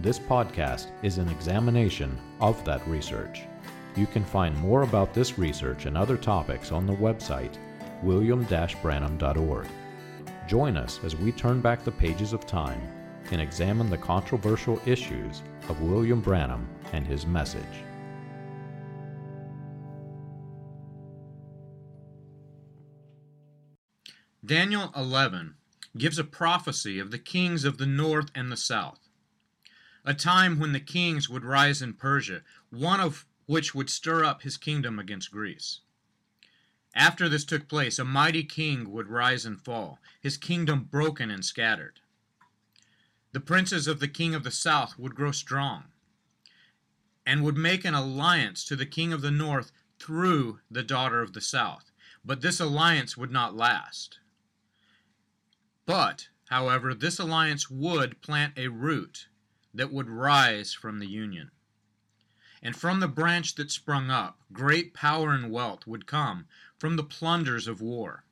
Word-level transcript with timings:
This 0.00 0.18
podcast 0.18 0.88
is 1.02 1.18
an 1.18 1.28
examination 1.28 2.18
of 2.40 2.62
that 2.64 2.86
research. 2.86 3.42
You 3.96 4.06
can 4.06 4.24
find 4.24 4.56
more 4.58 4.82
about 4.82 5.14
this 5.14 5.38
research 5.38 5.86
and 5.86 5.96
other 5.96 6.16
topics 6.16 6.72
on 6.72 6.86
the 6.86 6.94
website 6.94 7.56
william-branham.org. 8.02 9.66
Join 10.46 10.76
us 10.76 11.00
as 11.04 11.16
we 11.16 11.32
turn 11.32 11.60
back 11.60 11.84
the 11.84 11.92
pages 11.92 12.32
of 12.32 12.44
time 12.44 12.80
and 13.30 13.40
examine 13.40 13.88
the 13.88 13.96
controversial 13.96 14.80
issues 14.84 15.42
of 15.68 15.80
William 15.80 16.20
Branham 16.20 16.68
and 16.92 17.06
his 17.06 17.24
message. 17.24 17.62
Daniel 24.44 24.92
11 24.94 25.54
gives 25.96 26.18
a 26.18 26.24
prophecy 26.24 26.98
of 26.98 27.10
the 27.10 27.18
kings 27.18 27.64
of 27.64 27.78
the 27.78 27.86
north 27.86 28.30
and 28.34 28.52
the 28.52 28.56
south, 28.58 29.03
a 30.04 30.14
time 30.14 30.58
when 30.58 30.72
the 30.72 30.80
kings 30.80 31.28
would 31.28 31.44
rise 31.44 31.80
in 31.80 31.94
Persia, 31.94 32.42
one 32.70 33.00
of 33.00 33.26
which 33.46 33.74
would 33.74 33.88
stir 33.88 34.24
up 34.24 34.42
his 34.42 34.56
kingdom 34.56 34.98
against 34.98 35.30
Greece. 35.30 35.80
After 36.94 37.28
this 37.28 37.44
took 37.44 37.68
place, 37.68 37.98
a 37.98 38.04
mighty 38.04 38.44
king 38.44 38.90
would 38.92 39.08
rise 39.08 39.44
and 39.44 39.60
fall, 39.60 39.98
his 40.20 40.36
kingdom 40.36 40.84
broken 40.84 41.30
and 41.30 41.44
scattered. 41.44 42.00
The 43.32 43.40
princes 43.40 43.88
of 43.88 43.98
the 43.98 44.08
king 44.08 44.34
of 44.34 44.44
the 44.44 44.50
south 44.50 44.98
would 44.98 45.14
grow 45.14 45.32
strong 45.32 45.84
and 47.26 47.42
would 47.42 47.56
make 47.56 47.84
an 47.84 47.94
alliance 47.94 48.64
to 48.66 48.76
the 48.76 48.86
king 48.86 49.12
of 49.12 49.22
the 49.22 49.30
north 49.30 49.72
through 49.98 50.60
the 50.70 50.82
daughter 50.82 51.20
of 51.20 51.32
the 51.32 51.40
south. 51.40 51.90
But 52.24 52.42
this 52.42 52.60
alliance 52.60 53.16
would 53.16 53.32
not 53.32 53.56
last. 53.56 54.18
But, 55.86 56.28
however, 56.48 56.94
this 56.94 57.18
alliance 57.18 57.68
would 57.68 58.20
plant 58.22 58.56
a 58.56 58.68
root 58.68 59.26
that 59.74 59.92
would 59.92 60.08
rise 60.08 60.72
from 60.72 61.00
the 61.00 61.06
union. 61.06 61.50
And 62.62 62.74
from 62.74 63.00
the 63.00 63.08
branch 63.08 63.56
that 63.56 63.70
sprung 63.70 64.10
up, 64.10 64.38
great 64.52 64.94
power 64.94 65.32
and 65.32 65.50
wealth 65.50 65.86
would 65.86 66.06
come 66.06 66.46
from 66.78 66.96
the 66.96 67.02
plunders 67.02 67.68
of 67.68 67.82
war. 67.82 68.24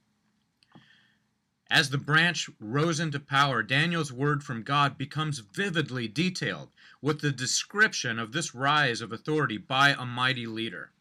As 1.71 1.91
the 1.91 1.99
branch 1.99 2.51
rose 2.61 3.01
into 3.01 3.19
power, 3.19 3.63
Daniel's 3.63 4.13
word 4.13 4.45
from 4.45 4.63
God 4.63 4.99
becomes 4.99 5.39
vividly 5.39 6.07
detailed 6.07 6.71
with 7.01 7.21
the 7.21 7.33
description 7.33 8.19
of 8.19 8.33
this 8.33 8.55
rise 8.55 9.01
of 9.01 9.11
authority 9.11 9.57
by 9.57 9.91
a 9.91 10.05
mighty 10.05 10.47
leader. 10.47 10.93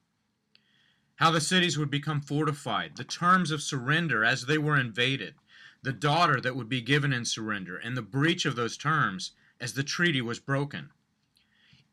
How 1.17 1.29
the 1.29 1.41
cities 1.41 1.77
would 1.77 1.91
become 1.91 2.21
fortified, 2.21 2.95
the 2.95 3.03
terms 3.03 3.51
of 3.51 3.61
surrender 3.61 4.23
as 4.23 4.45
they 4.45 4.57
were 4.57 4.79
invaded, 4.79 5.35
the 5.83 5.93
daughter 5.93 6.39
that 6.39 6.55
would 6.55 6.69
be 6.69 6.81
given 6.81 7.11
in 7.11 7.25
surrender, 7.25 7.77
and 7.77 7.95
the 7.95 8.01
breach 8.01 8.45
of 8.45 8.55
those 8.55 8.77
terms 8.77 9.31
as 9.61 9.73
the 9.73 9.83
treaty 9.83 10.21
was 10.21 10.39
broken. 10.39 10.89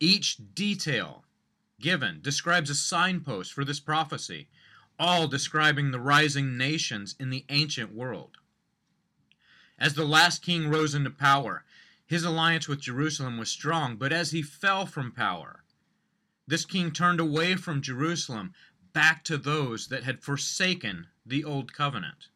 Each 0.01 0.39
detail 0.55 1.25
given 1.81 2.21
describes 2.23 2.71
a 2.71 2.75
signpost 2.75 3.53
for 3.53 3.65
this 3.65 3.79
prophecy, 3.79 4.49
all 4.99 5.29
describing 5.29 5.91
the 5.91 6.01
rising 6.01 6.57
nations 6.57 7.15
in 7.21 7.31
the 7.31 7.45
ancient 7.51 7.95
world. 7.95 8.39
As 9.79 9.95
the 9.95 10.05
last 10.05 10.43
king 10.43 10.69
rose 10.69 10.95
into 10.95 11.11
power, 11.11 11.65
his 12.05 12.25
alliance 12.25 12.67
with 12.67 12.81
Jerusalem 12.81 13.39
was 13.39 13.51
strong, 13.51 13.97
but 13.97 14.13
as 14.13 14.33
he 14.33 14.43
fell 14.43 14.87
from 14.87 15.13
power, 15.13 15.63
this 16.47 16.65
king 16.65 16.91
turned 16.91 17.21
away 17.21 17.55
from 17.55 17.83
Jerusalem 17.83 18.55
back 18.93 19.23
to 19.25 19.37
those 19.37 19.89
that 19.89 20.03
had 20.03 20.23
forsaken 20.23 21.07
the 21.25 21.45
old 21.45 21.73
covenant. 21.73 22.29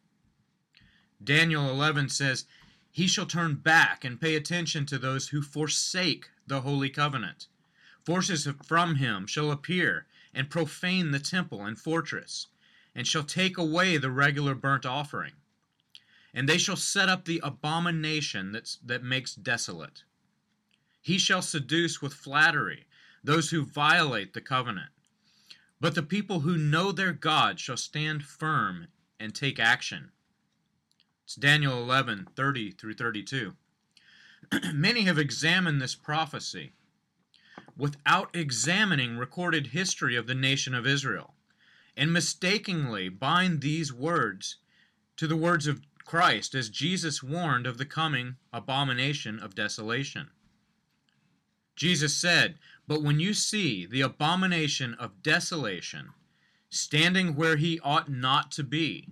Daniel 1.21 1.69
11 1.69 2.09
says, 2.09 2.45
He 2.93 3.07
shall 3.07 3.25
turn 3.25 3.55
back 3.55 4.05
and 4.05 4.21
pay 4.21 4.35
attention 4.35 4.85
to 4.85 4.99
those 4.99 5.29
who 5.29 5.41
forsake 5.41 6.29
the 6.45 6.61
holy 6.61 6.91
covenant. 6.91 7.47
Forces 8.05 8.47
from 8.63 8.95
him 8.95 9.25
shall 9.25 9.49
appear 9.49 10.05
and 10.31 10.47
profane 10.47 11.09
the 11.09 11.19
temple 11.19 11.65
and 11.65 11.77
fortress, 11.77 12.47
and 12.93 13.07
shall 13.07 13.23
take 13.23 13.57
away 13.57 13.97
the 13.97 14.11
regular 14.11 14.53
burnt 14.53 14.85
offering. 14.85 15.33
And 16.35 16.47
they 16.47 16.59
shall 16.59 16.75
set 16.75 17.09
up 17.09 17.25
the 17.25 17.41
abomination 17.43 18.51
that's, 18.51 18.77
that 18.85 19.03
makes 19.03 19.33
desolate. 19.33 20.03
He 21.01 21.17
shall 21.17 21.41
seduce 21.41 21.99
with 21.99 22.13
flattery 22.13 22.85
those 23.23 23.49
who 23.49 23.65
violate 23.65 24.33
the 24.33 24.41
covenant. 24.41 24.91
But 25.81 25.95
the 25.95 26.03
people 26.03 26.41
who 26.41 26.57
know 26.57 26.91
their 26.91 27.11
God 27.11 27.59
shall 27.59 27.77
stand 27.77 28.23
firm 28.23 28.87
and 29.19 29.33
take 29.33 29.59
action. 29.59 30.11
It's 31.33 31.39
Daniel 31.39 31.81
11, 31.81 32.27
30 32.35 32.71
through 32.73 32.93
32. 32.93 33.55
Many 34.71 35.01
have 35.01 35.17
examined 35.17 35.81
this 35.81 35.95
prophecy 35.95 36.73
without 37.75 38.29
examining 38.35 39.17
recorded 39.17 39.65
history 39.65 40.15
of 40.15 40.27
the 40.27 40.35
nation 40.35 40.75
of 40.75 40.85
Israel, 40.85 41.33
and 41.97 42.13
mistakenly 42.13 43.09
bind 43.09 43.61
these 43.61 43.91
words 43.91 44.57
to 45.17 45.25
the 45.25 45.35
words 45.35 45.65
of 45.65 45.81
Christ 46.05 46.53
as 46.53 46.69
Jesus 46.69 47.23
warned 47.23 47.65
of 47.65 47.79
the 47.79 47.85
coming 47.87 48.35
abomination 48.53 49.39
of 49.39 49.55
desolation. 49.55 50.29
Jesus 51.75 52.15
said, 52.15 52.59
But 52.87 53.01
when 53.01 53.19
you 53.19 53.33
see 53.33 53.87
the 53.87 54.01
abomination 54.01 54.93
of 54.93 55.23
desolation 55.23 56.09
standing 56.69 57.35
where 57.35 57.55
he 57.55 57.79
ought 57.79 58.07
not 58.07 58.51
to 58.51 58.63
be, 58.63 59.07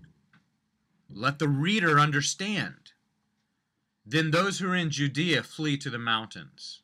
let 1.13 1.39
the 1.39 1.47
reader 1.47 1.99
understand. 1.99 2.91
Then 4.05 4.31
those 4.31 4.59
who 4.59 4.69
are 4.69 4.75
in 4.75 4.89
Judea 4.89 5.43
flee 5.43 5.77
to 5.77 5.89
the 5.89 5.99
mountains. 5.99 6.81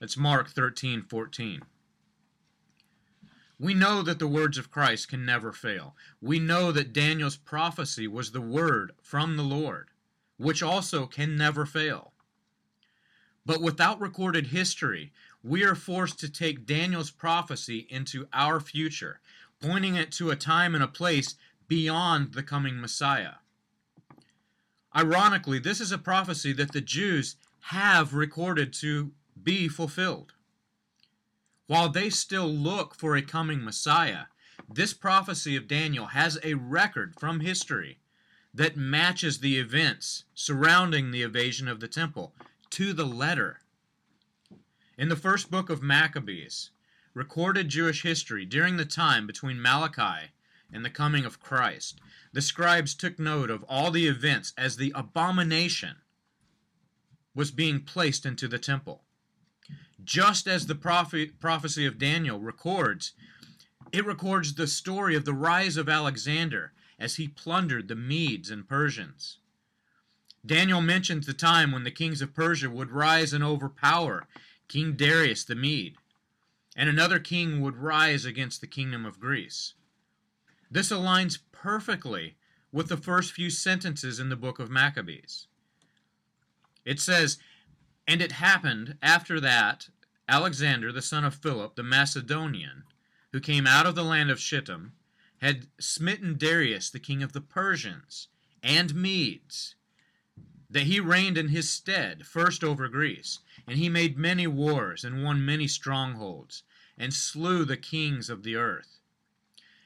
That's 0.00 0.16
Mark 0.16 0.50
13 0.50 1.02
14. 1.02 1.62
We 3.60 3.74
know 3.74 4.02
that 4.02 4.20
the 4.20 4.28
words 4.28 4.56
of 4.56 4.70
Christ 4.70 5.08
can 5.08 5.26
never 5.26 5.52
fail. 5.52 5.96
We 6.20 6.38
know 6.38 6.70
that 6.70 6.92
Daniel's 6.92 7.36
prophecy 7.36 8.06
was 8.06 8.30
the 8.30 8.40
word 8.40 8.92
from 9.02 9.36
the 9.36 9.42
Lord, 9.42 9.88
which 10.36 10.62
also 10.62 11.06
can 11.06 11.36
never 11.36 11.66
fail. 11.66 12.12
But 13.44 13.60
without 13.60 14.00
recorded 14.00 14.48
history, 14.48 15.12
we 15.42 15.64
are 15.64 15.74
forced 15.74 16.20
to 16.20 16.30
take 16.30 16.66
Daniel's 16.66 17.10
prophecy 17.10 17.86
into 17.90 18.28
our 18.32 18.60
future, 18.60 19.20
pointing 19.60 19.96
it 19.96 20.12
to 20.12 20.30
a 20.30 20.36
time 20.36 20.74
and 20.74 20.84
a 20.84 20.88
place 20.88 21.34
beyond 21.68 22.32
the 22.32 22.42
coming 22.42 22.80
Messiah. 22.80 23.34
Ironically, 24.96 25.58
this 25.58 25.80
is 25.80 25.92
a 25.92 25.98
prophecy 25.98 26.52
that 26.54 26.72
the 26.72 26.80
Jews 26.80 27.36
have 27.60 28.14
recorded 28.14 28.72
to 28.74 29.12
be 29.40 29.68
fulfilled. 29.68 30.32
While 31.66 31.90
they 31.90 32.08
still 32.08 32.48
look 32.48 32.94
for 32.94 33.14
a 33.14 33.22
coming 33.22 33.62
Messiah, 33.62 34.24
this 34.68 34.94
prophecy 34.94 35.54
of 35.54 35.68
Daniel 35.68 36.06
has 36.06 36.38
a 36.42 36.54
record 36.54 37.14
from 37.18 37.40
history 37.40 38.00
that 38.54 38.76
matches 38.76 39.38
the 39.38 39.58
events 39.58 40.24
surrounding 40.34 41.10
the 41.10 41.22
invasion 41.22 41.68
of 41.68 41.80
the 41.80 41.88
temple 41.88 42.34
to 42.70 42.92
the 42.92 43.04
letter. 43.04 43.60
In 44.96 45.08
the 45.08 45.16
first 45.16 45.50
book 45.50 45.68
of 45.70 45.82
Maccabees, 45.82 46.70
recorded 47.14 47.68
Jewish 47.68 48.02
history 48.02 48.44
during 48.44 48.78
the 48.78 48.84
time 48.84 49.26
between 49.26 49.60
Malachi 49.60 50.32
and 50.72 50.84
the 50.84 50.90
coming 50.90 51.24
of 51.24 51.40
Christ, 51.40 52.00
the 52.32 52.42
scribes 52.42 52.94
took 52.94 53.18
note 53.18 53.50
of 53.50 53.64
all 53.64 53.90
the 53.90 54.06
events 54.06 54.52
as 54.56 54.76
the 54.76 54.92
abomination 54.94 55.96
was 57.34 57.50
being 57.50 57.80
placed 57.80 58.26
into 58.26 58.48
the 58.48 58.58
temple. 58.58 59.04
just 60.04 60.46
as 60.46 60.66
the 60.66 60.74
prophecy 61.40 61.84
of 61.84 61.98
Daniel 61.98 62.40
records, 62.40 63.12
it 63.92 64.06
records 64.06 64.54
the 64.54 64.66
story 64.66 65.14
of 65.14 65.24
the 65.24 65.34
rise 65.34 65.76
of 65.76 65.88
Alexander 65.88 66.72
as 66.98 67.16
he 67.16 67.28
plundered 67.28 67.88
the 67.88 67.94
Medes 67.94 68.50
and 68.50 68.68
Persians. 68.68 69.38
Daniel 70.44 70.80
mentions 70.80 71.26
the 71.26 71.34
time 71.34 71.72
when 71.72 71.84
the 71.84 71.90
kings 71.90 72.22
of 72.22 72.34
Persia 72.34 72.70
would 72.70 72.90
rise 72.90 73.32
and 73.32 73.44
overpower 73.44 74.26
King 74.68 74.94
Darius 74.94 75.44
the 75.44 75.54
Mede, 75.54 75.96
and 76.76 76.88
another 76.88 77.18
king 77.18 77.60
would 77.60 77.76
rise 77.76 78.24
against 78.24 78.60
the 78.60 78.66
kingdom 78.66 79.04
of 79.04 79.20
Greece. 79.20 79.74
This 80.70 80.90
aligns 80.90 81.38
perfectly 81.50 82.36
with 82.72 82.88
the 82.88 82.96
first 82.96 83.32
few 83.32 83.50
sentences 83.50 84.20
in 84.20 84.28
the 84.28 84.36
book 84.36 84.58
of 84.58 84.70
Maccabees. 84.70 85.46
It 86.84 87.00
says, 87.00 87.38
And 88.06 88.20
it 88.20 88.32
happened 88.32 88.96
after 89.02 89.40
that 89.40 89.88
Alexander, 90.28 90.92
the 90.92 91.00
son 91.00 91.24
of 91.24 91.34
Philip 91.34 91.74
the 91.74 91.82
Macedonian, 91.82 92.84
who 93.32 93.40
came 93.40 93.66
out 93.66 93.86
of 93.86 93.94
the 93.94 94.04
land 94.04 94.30
of 94.30 94.38
Shittim, 94.38 94.92
had 95.38 95.68
smitten 95.78 96.36
Darius, 96.36 96.90
the 96.90 97.00
king 97.00 97.22
of 97.22 97.32
the 97.32 97.40
Persians 97.40 98.28
and 98.62 98.94
Medes, 98.94 99.74
that 100.68 100.82
he 100.82 101.00
reigned 101.00 101.38
in 101.38 101.48
his 101.48 101.70
stead, 101.70 102.26
first 102.26 102.62
over 102.62 102.88
Greece. 102.88 103.38
And 103.66 103.78
he 103.78 103.88
made 103.88 104.18
many 104.18 104.46
wars, 104.46 105.04
and 105.04 105.24
won 105.24 105.44
many 105.44 105.66
strongholds, 105.66 106.62
and 106.96 107.12
slew 107.14 107.64
the 107.64 107.76
kings 107.76 108.28
of 108.28 108.42
the 108.42 108.56
earth. 108.56 108.97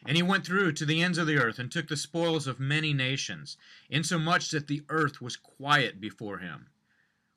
And 0.04 0.16
he 0.16 0.22
went 0.22 0.44
through 0.44 0.72
to 0.72 0.84
the 0.84 1.00
ends 1.00 1.16
of 1.16 1.26
the 1.26 1.38
earth, 1.38 1.58
and 1.58 1.70
took 1.70 1.88
the 1.88 1.96
spoils 1.96 2.46
of 2.46 2.58
many 2.58 2.92
nations, 2.92 3.56
insomuch 3.88 4.50
that 4.50 4.66
the 4.66 4.82
earth 4.88 5.20
was 5.20 5.36
quiet 5.36 6.00
before 6.00 6.38
him. 6.38 6.66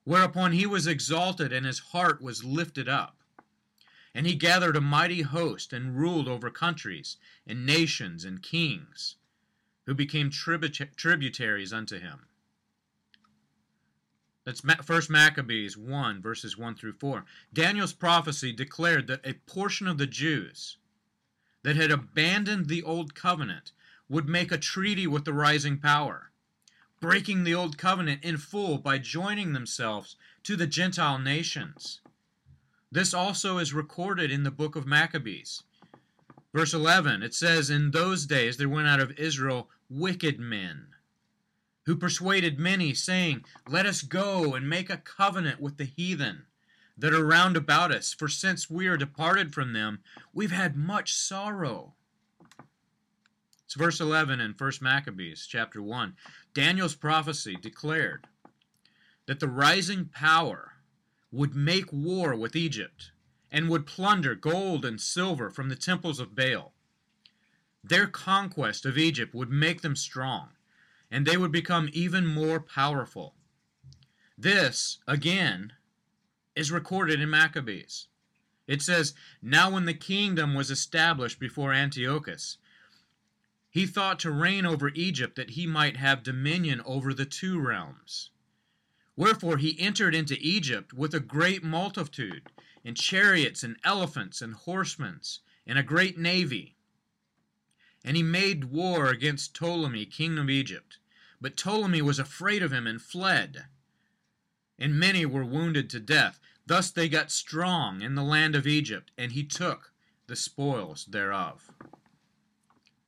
Whereupon 0.03 0.51
he 0.51 0.65
was 0.65 0.87
exalted, 0.87 1.53
and 1.53 1.65
his 1.65 1.79
heart 1.79 2.21
was 2.21 2.43
lifted 2.43 2.89
up. 2.89 3.17
And 4.13 4.25
he 4.25 4.35
gathered 4.35 4.75
a 4.75 4.81
mighty 4.81 5.21
host, 5.21 5.73
and 5.73 5.97
ruled 5.97 6.27
over 6.27 6.49
countries, 6.49 7.17
and 7.45 7.65
nations, 7.65 8.25
and 8.25 8.41
kings, 8.41 9.15
who 9.85 9.93
became 9.93 10.31
tributaries 10.31 11.73
unto 11.73 11.99
him. 11.99 12.25
That's 14.43 14.61
First 14.83 15.09
Maccabees 15.09 15.75
1, 15.75 16.21
verses 16.21 16.57
1 16.57 16.75
through 16.75 16.93
4. 16.93 17.25
Daniel's 17.51 17.93
prophecy 17.93 18.53
declared 18.53 19.07
that 19.07 19.25
a 19.25 19.33
portion 19.33 19.87
of 19.87 19.97
the 19.97 20.07
Jews 20.07 20.77
that 21.65 21.75
had 21.75 21.89
abandoned 21.89 22.67
the 22.67 22.83
old 22.83 23.15
covenant 23.15 23.71
would 24.07 24.29
make 24.29 24.51
a 24.51 24.57
treaty 24.57 25.07
with 25.07 25.25
the 25.25 25.33
rising 25.33 25.79
power, 25.79 26.29
breaking 27.01 27.43
the 27.43 27.55
old 27.55 27.75
covenant 27.75 28.23
in 28.23 28.37
full 28.37 28.77
by 28.77 28.99
joining 28.99 29.53
themselves 29.53 30.15
to 30.43 30.55
the 30.55 30.67
Gentile 30.67 31.17
nations. 31.17 32.01
This 32.91 33.15
also 33.15 33.57
is 33.57 33.73
recorded 33.73 34.31
in 34.31 34.43
the 34.43 34.51
book 34.51 34.75
of 34.75 34.85
Maccabees. 34.85 35.63
Verse 36.53 36.71
11, 36.71 37.23
it 37.23 37.33
says, 37.33 37.71
In 37.71 37.89
those 37.89 38.27
days 38.27 38.57
there 38.57 38.69
went 38.69 38.87
out 38.87 38.99
of 38.99 39.17
Israel 39.17 39.67
wicked 39.89 40.39
men 40.39 40.89
who 41.87 41.95
persuaded 41.95 42.59
many, 42.59 42.93
saying, 42.93 43.43
Let 43.67 43.87
us 43.87 44.03
go 44.03 44.53
and 44.53 44.69
make 44.69 44.91
a 44.91 44.97
covenant 44.97 45.59
with 45.59 45.77
the 45.77 45.85
heathen 45.85 46.43
that 46.97 47.13
are 47.13 47.25
round 47.25 47.57
about 47.57 47.91
us, 47.91 48.13
for 48.13 48.27
since 48.27 48.69
we 48.69 48.87
are 48.87 48.97
departed 48.97 49.53
from 49.53 49.73
them, 49.73 49.99
we've 50.33 50.51
had 50.51 50.75
much 50.75 51.13
sorrow. 51.13 51.93
It's 53.65 53.75
verse 53.75 53.99
11 53.99 54.39
in 54.39 54.53
1 54.57 54.71
Maccabees 54.81 55.47
chapter 55.47 55.81
1. 55.81 56.15
Daniel's 56.53 56.95
prophecy 56.95 57.57
declared 57.59 58.27
that 59.25 59.39
the 59.39 59.49
rising 59.49 60.05
power 60.05 60.73
would 61.31 61.55
make 61.55 61.91
war 61.91 62.35
with 62.35 62.55
Egypt 62.55 63.11
and 63.51 63.69
would 63.69 63.85
plunder 63.85 64.35
gold 64.35 64.85
and 64.85 65.01
silver 65.01 65.49
from 65.49 65.69
the 65.69 65.75
temples 65.75 66.19
of 66.19 66.35
Baal. 66.35 66.73
Their 67.83 68.07
conquest 68.07 68.85
of 68.85 68.97
Egypt 68.97 69.33
would 69.33 69.49
make 69.49 69.81
them 69.81 69.95
strong 69.95 70.49
and 71.11 71.25
they 71.25 71.37
would 71.37 71.51
become 71.51 71.89
even 71.93 72.25
more 72.25 72.59
powerful. 72.59 73.35
This, 74.37 74.97
again, 75.07 75.73
is 76.55 76.71
recorded 76.71 77.21
in 77.21 77.29
Maccabees. 77.29 78.07
It 78.67 78.81
says, 78.81 79.13
Now 79.41 79.71
when 79.71 79.85
the 79.85 79.93
kingdom 79.93 80.53
was 80.53 80.71
established 80.71 81.39
before 81.39 81.73
Antiochus, 81.73 82.57
he 83.69 83.85
thought 83.85 84.19
to 84.19 84.31
reign 84.31 84.65
over 84.65 84.89
Egypt 84.89 85.35
that 85.35 85.51
he 85.51 85.67
might 85.67 85.97
have 85.97 86.23
dominion 86.23 86.81
over 86.85 87.13
the 87.13 87.25
two 87.25 87.59
realms. 87.59 88.29
Wherefore 89.15 89.57
he 89.57 89.79
entered 89.79 90.15
into 90.15 90.37
Egypt 90.39 90.93
with 90.93 91.13
a 91.13 91.19
great 91.19 91.63
multitude, 91.63 92.49
and 92.83 92.95
chariots, 92.95 93.63
and 93.63 93.77
elephants, 93.83 94.41
and 94.41 94.53
horsemen, 94.53 95.21
and 95.65 95.77
a 95.77 95.83
great 95.83 96.17
navy 96.17 96.75
and 98.05 98.15
he 98.15 98.21
made 98.21 98.65
war 98.65 99.07
against 99.07 99.55
Ptolemy, 99.55 100.05
king 100.05 100.37
of 100.37 100.47
Egypt. 100.47 100.99
But 101.41 101.57
Ptolemy 101.57 102.03
was 102.03 102.19
afraid 102.19 102.61
of 102.61 102.71
him 102.71 102.85
and 102.85 103.01
fled. 103.01 103.65
And 104.77 104.99
many 104.99 105.25
were 105.25 105.45
wounded 105.45 105.89
to 105.91 105.99
death. 105.99 106.39
Thus 106.65 106.91
they 106.91 107.07
got 107.07 107.31
strong 107.31 108.01
in 108.01 108.15
the 108.15 108.23
land 108.23 108.55
of 108.55 108.67
Egypt, 108.67 109.11
and 109.17 109.31
he 109.31 109.43
took 109.43 109.91
the 110.27 110.35
spoils 110.35 111.05
thereof. 111.05 111.71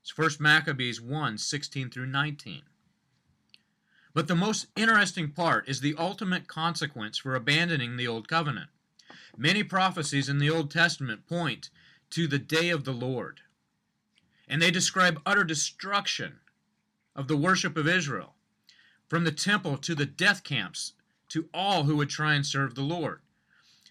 It's 0.02 0.18
1 0.18 0.32
Maccabees 0.40 1.02
1 1.02 1.38
16 1.38 1.90
through 1.90 2.06
19. 2.06 2.62
But 4.14 4.28
the 4.28 4.36
most 4.36 4.68
interesting 4.76 5.32
part 5.32 5.68
is 5.68 5.82
the 5.82 5.96
ultimate 5.98 6.48
consequence 6.48 7.18
for 7.18 7.36
abandoning 7.36 7.98
the 7.98 8.08
Old 8.08 8.28
Covenant. 8.28 8.70
Many 9.38 9.64
prophecies 9.64 10.30
in 10.30 10.40
the 10.40 10.50
Old 10.50 10.72
Testament 10.72 11.28
point 11.28 11.70
to 12.12 12.28
the 12.28 12.40
day 12.40 12.70
of 12.70 12.84
the 12.84 12.94
Lord 12.94 13.42
and 14.48 14.62
they 14.62 14.72
describe 14.72 15.22
utter 15.26 15.44
destruction 15.44 16.40
of 17.16 17.28
the 17.28 17.38
worship 17.38 17.76
of 17.76 17.88
Israel, 17.88 18.36
from 19.08 19.24
the 19.24 19.32
temple 19.32 19.78
to 19.78 19.96
the 19.96 20.06
death 20.06 20.44
camps 20.44 20.94
to 21.30 21.50
all 21.54 21.84
who 21.84 21.98
would 21.98 22.10
try 22.10 22.34
and 22.34 22.46
serve 22.46 22.76
the 22.76 22.82
Lord. 22.82 23.22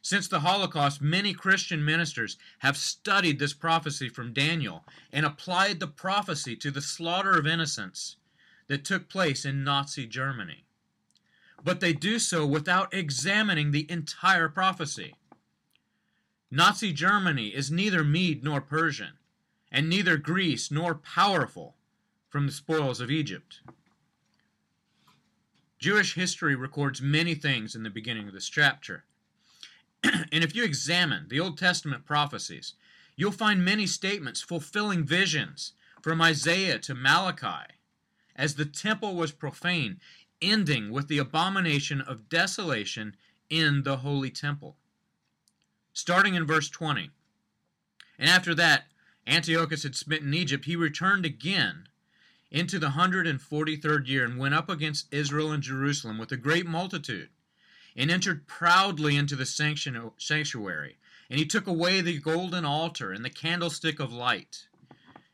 Since 0.03 0.29
the 0.29 0.41
Holocaust, 0.41 1.00
many 1.00 1.35
Christian 1.35 1.85
ministers 1.85 2.37
have 2.61 2.77
studied 2.77 3.41
this 3.41 3.53
prophecy 3.53 4.09
from 4.09 4.33
Daniel 4.33 4.85
and 5.12 5.27
applied 5.27 5.81
the 5.81 5.88
prophecy 5.88 6.55
to 6.56 6.71
the 6.71 6.81
slaughter 6.81 7.37
of 7.37 7.47
innocents 7.47 8.17
that 8.69 8.85
took 8.85 9.09
place 9.09 9.44
in 9.44 9.65
Nazi 9.65 10.06
Germany. 10.06 10.65
But 11.65 11.81
they 11.81 11.93
do 11.93 12.19
so 12.21 12.47
without 12.47 12.95
examining 12.95 13.73
the 13.73 13.90
entire 13.90 14.49
prophecy. 14.49 15.14
Nazi 16.50 16.93
Germany 16.93 17.49
is 17.49 17.71
neither 17.71 18.05
Mede 18.05 18.45
nor 18.45 18.61
Persian 18.61 19.14
and 19.73 19.88
neither 19.88 20.16
Greece 20.16 20.71
nor 20.71 20.95
powerful 20.95 21.75
from 22.28 22.47
the 22.47 22.52
spoils 22.52 23.00
of 23.00 23.11
Egypt. 23.11 23.61
Jewish 25.87 26.14
history 26.14 26.57
records 26.57 27.00
many 27.00 27.37
things 27.37 27.76
in 27.76 27.85
the 27.85 27.90
beginning 27.90 28.26
of 28.26 28.35
this 28.35 28.49
chapter. 28.49 29.05
and 30.02 30.43
if 30.43 30.52
you 30.52 30.64
examine 30.64 31.28
the 31.28 31.38
Old 31.38 31.57
Testament 31.57 32.05
prophecies, 32.05 32.75
you'll 33.14 33.31
find 33.31 33.64
many 33.64 33.87
statements 33.87 34.40
fulfilling 34.40 35.05
visions 35.05 35.75
from 36.02 36.21
Isaiah 36.21 36.81
to 36.81 36.95
Malachi 36.97 37.73
as 38.35 38.57
the 38.57 38.64
temple 38.64 39.14
was 39.14 39.31
profane, 39.31 40.00
ending 40.43 40.90
with 40.90 41.07
the 41.07 41.19
abomination 41.19 42.00
of 42.00 42.28
desolation 42.28 43.14
in 43.49 43.85
the 43.85 43.99
holy 43.99 44.31
temple. 44.31 44.78
Starting 45.93 46.35
in 46.35 46.49
verse 46.49 46.69
20. 46.69 47.11
And 48.19 48.28
after 48.28 48.57
that, 48.57 48.87
Antiochus 49.25 49.85
had 49.85 49.95
smitten 49.95 50.35
Egypt, 50.35 50.64
he 50.64 50.75
returned 50.75 51.25
again 51.25 51.87
into 52.50 52.79
the 52.79 52.91
hundred 52.91 53.26
and 53.26 53.41
forty 53.41 53.76
third 53.76 54.09
year 54.09 54.25
and 54.25 54.38
went 54.38 54.55
up 54.55 54.69
against 54.69 55.12
Israel 55.12 55.53
and 55.53 55.62
Jerusalem 55.62 56.19
with 56.19 56.33
a 56.33 56.37
great 56.37 56.67
multitude 56.67 57.31
and 57.97 58.11
entered 58.11 58.47
proudly 58.47 59.17
into 59.17 59.37
the 59.37 59.47
sanctuary. 59.47 60.97
And 61.29 61.38
he 61.38 61.47
took 61.47 61.67
away 61.67 62.00
the 62.00 62.19
golden 62.19 62.65
altar 62.65 63.11
and 63.11 63.25
the 63.25 63.31
candlestick 63.31 63.99
of 63.99 64.12
light 64.12 64.69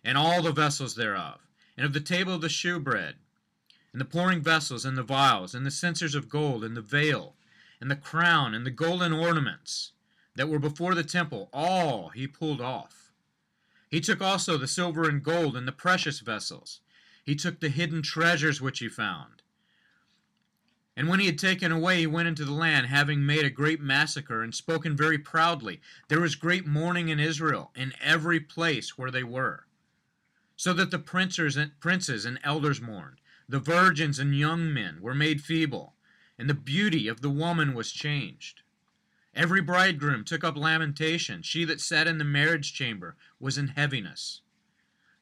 and 0.04 0.16
all 0.16 0.42
the 0.42 0.52
vessels 0.52 0.95
thereof, 0.95 1.40
and 1.76 1.87
of 1.87 1.92
the 1.92 2.00
table 2.00 2.35
of 2.35 2.40
the 2.40 2.49
shewbread, 2.49 3.14
and 3.92 4.00
the 4.00 4.07
pouring 4.07 4.40
vessels, 4.40 4.85
and 4.85 4.97
the 4.97 5.02
vials, 5.02 5.54
and 5.54 5.64
the 5.64 5.71
censers 5.71 6.14
of 6.14 6.28
gold, 6.28 6.64
and 6.64 6.76
the 6.76 6.81
veil, 6.83 7.37
and 7.81 7.90
the 7.90 7.97
crown, 7.97 8.54
and 8.54 8.66
the 8.66 8.71
golden 8.71 9.12
ornaments 9.12 9.92
that 10.35 10.49
were 10.49 10.59
before 10.59 10.95
the 10.95 11.04
temple, 11.04 11.49
all 11.52 12.09
he 12.09 12.26
pulled 12.26 12.61
off. 12.61 13.12
He 13.90 14.00
took 14.00 14.23
also 14.23 14.57
the 14.57 14.66
silver 14.66 15.09
and 15.09 15.23
gold 15.23 15.57
and 15.57 15.69
the 15.69 15.73
precious 15.73 16.21
vessels. 16.21 16.81
He 17.23 17.37
took 17.37 17.61
the 17.61 17.69
hidden 17.69 18.02
treasures 18.02 18.61
which 18.61 18.81
he 18.81 18.88
found. 18.88 19.43
And 20.97 21.09
when 21.09 21.21
he 21.21 21.26
had 21.26 21.38
taken 21.38 21.73
away, 21.73 22.00
he 22.00 22.07
went 22.07 22.29
into 22.29 22.45
the 22.45 22.52
land, 22.52 22.87
having 22.87 23.25
made 23.25 23.45
a 23.45 23.50
great 23.50 23.81
massacre, 23.81 24.43
and 24.43 24.55
spoken 24.55 24.97
very 24.97 25.19
proudly. 25.19 25.81
There 26.09 26.21
was 26.21 26.35
great 26.35 26.67
mourning 26.67 27.09
in 27.09 27.19
Israel, 27.19 27.73
in 27.75 27.95
every 28.00 28.41
place 28.41 28.99
where 28.99 29.11
they 29.11 29.23
were. 29.23 29.67
So 30.57 30.75
that 30.75 30.91
the 30.91 30.99
princes 30.99 31.57
and, 31.57 31.79
princes 31.81 32.26
and 32.26 32.38
elders 32.45 32.81
mourned. 32.81 33.21
The 33.49 33.59
virgins 33.59 34.19
and 34.19 34.37
young 34.37 34.73
men 34.73 35.00
were 35.00 35.14
made 35.14 35.41
feeble, 35.41 35.95
and 36.38 36.49
the 36.49 36.55
beauty 36.55 37.09
of 37.09 37.23
the 37.23 37.31
woman 37.31 37.73
was 37.73 37.93
changed. 37.93 38.62
Every 39.35 39.62
bridegroom 39.62 40.25
took 40.25 40.45
up 40.45 40.57
lamentation. 40.57 41.43
She 41.43 41.64
that 41.64 41.81
sat 41.81 42.07
in 42.07 42.19
the 42.19 42.25
marriage 42.25 42.75
chamber 42.75 43.17
was 43.41 43.57
in 43.57 43.69
heaviness. 43.69 44.43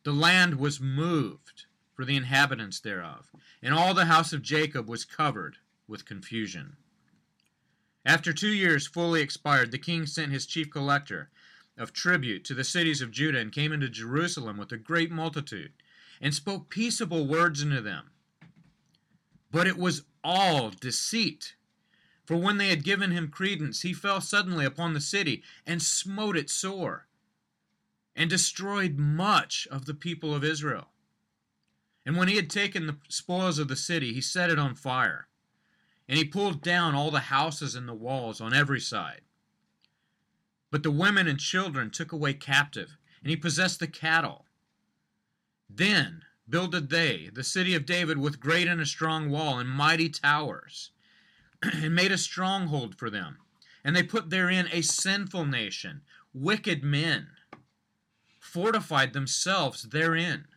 The 0.02 0.12
land 0.12 0.58
was 0.58 0.80
moved 0.80 1.59
for 2.00 2.06
the 2.06 2.16
inhabitants 2.16 2.80
thereof, 2.80 3.30
and 3.60 3.74
all 3.74 3.92
the 3.92 4.06
house 4.06 4.32
of 4.32 4.40
Jacob 4.40 4.88
was 4.88 5.04
covered 5.04 5.58
with 5.86 6.06
confusion. 6.06 6.78
After 8.06 8.32
two 8.32 8.48
years 8.48 8.86
fully 8.86 9.20
expired, 9.20 9.70
the 9.70 9.76
king 9.76 10.06
sent 10.06 10.32
his 10.32 10.46
chief 10.46 10.70
collector 10.70 11.28
of 11.76 11.92
tribute 11.92 12.42
to 12.44 12.54
the 12.54 12.64
cities 12.64 13.02
of 13.02 13.10
Judah, 13.10 13.38
and 13.38 13.52
came 13.52 13.70
into 13.70 13.90
Jerusalem 13.90 14.56
with 14.56 14.72
a 14.72 14.78
great 14.78 15.10
multitude, 15.10 15.72
and 16.22 16.34
spoke 16.34 16.70
peaceable 16.70 17.26
words 17.26 17.62
unto 17.62 17.82
them. 17.82 18.12
But 19.50 19.66
it 19.66 19.76
was 19.76 20.04
all 20.24 20.70
deceit. 20.70 21.54
For 22.24 22.38
when 22.38 22.56
they 22.56 22.70
had 22.70 22.82
given 22.82 23.10
him 23.10 23.28
credence, 23.28 23.82
he 23.82 23.92
fell 23.92 24.22
suddenly 24.22 24.64
upon 24.64 24.94
the 24.94 25.02
city, 25.02 25.42
and 25.66 25.82
smote 25.82 26.38
it 26.38 26.48
sore, 26.48 27.08
and 28.16 28.30
destroyed 28.30 28.96
much 28.96 29.68
of 29.70 29.84
the 29.84 29.92
people 29.92 30.34
of 30.34 30.42
Israel. 30.42 30.89
And 32.06 32.16
when 32.16 32.28
he 32.28 32.36
had 32.36 32.50
taken 32.50 32.86
the 32.86 32.96
spoils 33.08 33.58
of 33.58 33.68
the 33.68 33.76
city, 33.76 34.12
he 34.12 34.20
set 34.20 34.50
it 34.50 34.58
on 34.58 34.74
fire 34.74 35.28
and 36.10 36.18
he 36.18 36.24
pulled 36.24 36.60
down 36.60 36.92
all 36.92 37.12
the 37.12 37.20
houses 37.20 37.76
and 37.76 37.86
the 37.86 37.94
walls 37.94 38.40
on 38.40 38.52
every 38.52 38.80
side. 38.80 39.20
But 40.72 40.82
the 40.82 40.90
women 40.90 41.28
and 41.28 41.38
children 41.38 41.88
took 41.88 42.10
away 42.10 42.34
captive, 42.34 42.96
and 43.22 43.30
he 43.30 43.36
possessed 43.36 43.78
the 43.78 43.86
cattle. 43.86 44.44
Then 45.72 46.22
builded 46.48 46.90
they 46.90 47.30
the 47.32 47.44
city 47.44 47.76
of 47.76 47.86
David 47.86 48.18
with 48.18 48.40
great 48.40 48.66
and 48.66 48.80
a 48.80 48.86
strong 48.86 49.30
wall 49.30 49.60
and 49.60 49.68
mighty 49.68 50.08
towers, 50.08 50.90
and 51.62 51.94
made 51.94 52.10
a 52.10 52.18
stronghold 52.18 52.96
for 52.96 53.08
them. 53.08 53.38
And 53.84 53.94
they 53.94 54.02
put 54.02 54.30
therein 54.30 54.68
a 54.72 54.82
sinful 54.82 55.46
nation, 55.46 56.00
wicked 56.34 56.82
men, 56.82 57.28
fortified 58.40 59.12
themselves 59.12 59.84
therein. 59.84 60.48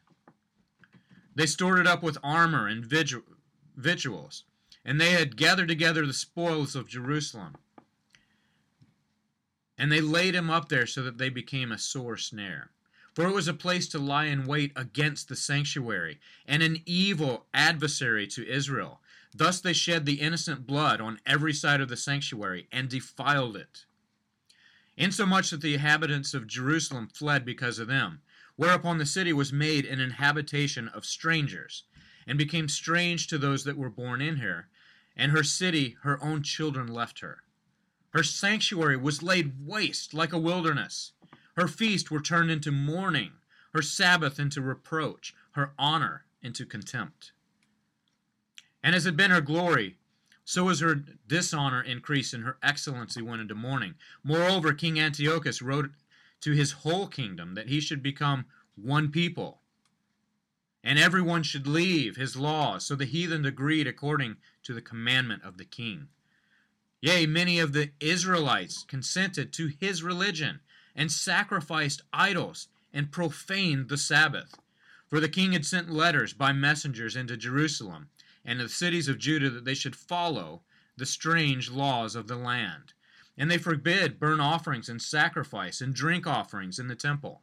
They 1.35 1.45
stored 1.45 1.79
it 1.79 1.87
up 1.87 2.03
with 2.03 2.17
armor 2.23 2.67
and 2.67 2.85
victuals 2.85 4.43
and 4.85 4.99
they 4.99 5.11
had 5.11 5.37
gathered 5.37 5.67
together 5.67 6.05
the 6.05 6.13
spoils 6.13 6.75
of 6.75 6.89
Jerusalem. 6.89 7.55
And 9.77 9.91
they 9.91 10.01
laid 10.01 10.35
him 10.35 10.49
up 10.49 10.69
there 10.69 10.85
so 10.85 11.01
that 11.03 11.17
they 11.17 11.29
became 11.29 11.71
a 11.71 11.77
sore 11.77 12.17
snare. 12.17 12.71
For 13.13 13.27
it 13.27 13.33
was 13.33 13.47
a 13.47 13.53
place 13.53 13.87
to 13.89 13.99
lie 13.99 14.25
in 14.25 14.45
wait 14.45 14.71
against 14.75 15.29
the 15.29 15.35
sanctuary, 15.35 16.19
and 16.47 16.63
an 16.63 16.81
evil 16.85 17.45
adversary 17.53 18.25
to 18.27 18.47
Israel. 18.47 19.01
Thus 19.35 19.61
they 19.61 19.73
shed 19.73 20.05
the 20.05 20.19
innocent 20.19 20.65
blood 20.65 20.99
on 20.99 21.19
every 21.25 21.53
side 21.53 21.79
of 21.79 21.89
the 21.89 21.97
sanctuary, 21.97 22.67
and 22.71 22.89
defiled 22.89 23.55
it. 23.55 23.85
Insomuch 24.97 25.51
that 25.51 25.61
the 25.61 25.75
inhabitants 25.75 26.33
of 26.33 26.47
Jerusalem 26.47 27.07
fled 27.07 27.45
because 27.45 27.77
of 27.77 27.87
them. 27.87 28.21
Whereupon 28.63 28.97
the 28.97 29.05
city 29.05 29.33
was 29.33 29.51
made 29.51 29.85
an 29.85 29.99
inhabitation 29.99 30.87
of 30.87 31.03
strangers, 31.03 31.83
and 32.25 32.37
became 32.37 32.69
strange 32.69 33.27
to 33.27 33.37
those 33.37 33.65
that 33.65 33.75
were 33.75 33.89
born 33.89 34.21
in 34.21 34.37
her, 34.37 34.69
and 35.17 35.33
her 35.33 35.43
city 35.43 35.97
her 36.03 36.17
own 36.23 36.43
children 36.43 36.87
left 36.87 37.19
her. 37.19 37.43
Her 38.11 38.23
sanctuary 38.23 38.95
was 38.95 39.21
laid 39.21 39.67
waste 39.67 40.13
like 40.13 40.31
a 40.31 40.37
wilderness. 40.37 41.11
Her 41.57 41.67
feast 41.67 42.09
were 42.09 42.21
turned 42.21 42.51
into 42.51 42.71
mourning, 42.71 43.33
her 43.73 43.81
Sabbath 43.81 44.39
into 44.39 44.61
reproach, 44.61 45.35
her 45.55 45.73
honor 45.77 46.23
into 46.41 46.65
contempt. 46.65 47.33
And 48.81 48.95
as 48.95 49.03
had 49.03 49.17
been 49.17 49.31
her 49.31 49.41
glory, 49.41 49.97
so 50.45 50.63
was 50.63 50.79
her 50.79 51.03
dishonor 51.27 51.81
increased, 51.81 52.33
and 52.33 52.45
her 52.45 52.57
excellency 52.63 53.21
went 53.21 53.41
into 53.41 53.55
mourning. 53.55 53.95
Moreover, 54.23 54.71
King 54.71 55.01
Antiochus 55.01 55.61
wrote 55.61 55.91
to 56.43 56.51
his 56.51 56.71
whole 56.71 57.07
kingdom 57.07 57.55
that 57.55 57.69
he 57.69 57.79
should 57.79 58.01
become 58.01 58.45
one 58.75 59.11
people 59.11 59.63
and 60.83 60.99
everyone 60.99 61.43
should 61.43 61.65
leave 61.65 62.17
his 62.17 62.35
laws. 62.35 62.85
So 62.85 62.95
the 62.95 63.05
heathen 63.05 63.45
agreed 63.45 63.87
according 63.87 64.37
to 64.63 64.73
the 64.73 64.81
commandment 64.81 65.43
of 65.43 65.57
the 65.57 65.65
king. 65.65 66.09
Yea, 67.01 67.25
many 67.25 67.59
of 67.59 67.73
the 67.73 67.91
Israelites 67.99 68.85
consented 68.87 69.53
to 69.53 69.71
his 69.79 70.03
religion, 70.03 70.59
and 70.95 71.11
sacrificed 71.11 72.01
idols, 72.11 72.67
and 72.93 73.11
profaned 73.11 73.89
the 73.89 73.97
Sabbath. 73.97 74.55
For 75.07 75.19
the 75.19 75.29
king 75.29 75.53
had 75.53 75.65
sent 75.65 75.89
letters 75.89 76.33
by 76.33 76.53
messengers 76.53 77.15
into 77.15 77.35
Jerusalem 77.37 78.09
and 78.45 78.59
the 78.59 78.69
cities 78.69 79.07
of 79.07 79.17
Judah 79.17 79.49
that 79.49 79.65
they 79.65 79.73
should 79.73 79.95
follow 79.95 80.61
the 80.97 81.05
strange 81.05 81.71
laws 81.71 82.15
of 82.15 82.27
the 82.27 82.35
land. 82.35 82.93
And 83.37 83.49
they 83.49 83.57
forbid 83.57 84.19
burnt 84.19 84.41
offerings 84.41 84.89
and 84.89 85.01
sacrifice 85.01 85.81
and 85.81 85.93
drink 85.93 86.27
offerings 86.27 86.77
in 86.77 86.87
the 86.87 86.95
temple 86.95 87.41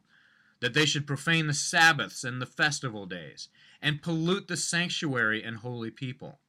that 0.61 0.73
they 0.73 0.85
should 0.85 1.07
profane 1.07 1.47
the 1.47 1.53
Sabbaths 1.53 2.23
and 2.23 2.41
the 2.41 2.45
festival 2.45 3.05
days, 3.05 3.49
and 3.81 4.01
pollute 4.01 4.47
the 4.47 4.55
sanctuary 4.55 5.43
and 5.43 5.57
holy 5.57 5.89
people. 5.89 6.39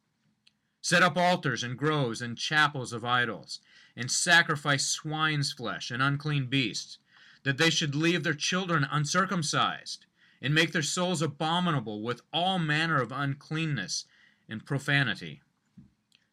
Set 0.82 1.02
up 1.02 1.16
altars 1.16 1.62
and 1.62 1.78
groves 1.78 2.20
and 2.20 2.36
chapels 2.36 2.92
of 2.92 3.04
idols, 3.04 3.58
and 3.96 4.10
sacrifice 4.10 4.84
swine's 4.84 5.52
flesh 5.52 5.90
and 5.90 6.02
unclean 6.02 6.46
beasts, 6.46 6.98
that 7.42 7.56
they 7.56 7.70
should 7.70 7.94
leave 7.94 8.22
their 8.22 8.34
children 8.34 8.86
uncircumcised, 8.90 10.04
and 10.42 10.54
make 10.54 10.72
their 10.72 10.82
souls 10.82 11.22
abominable 11.22 12.02
with 12.02 12.20
all 12.32 12.58
manner 12.58 13.00
of 13.00 13.12
uncleanness 13.12 14.04
and 14.48 14.66
profanity, 14.66 15.40